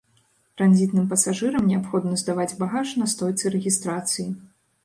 [0.59, 4.27] Транзітным пасажырам неабходна здаваць багаж на стойцы рэгістрацыі.